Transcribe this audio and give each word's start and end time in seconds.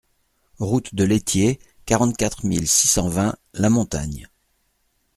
Rue 0.57 0.81
de 0.93 1.03
l'Étier, 1.03 1.59
quarante-quatre 1.85 2.43
mille 2.43 2.67
six 2.67 2.87
cent 2.87 3.07
vingt 3.07 3.35
La 3.53 3.69
Montagne 3.69 4.27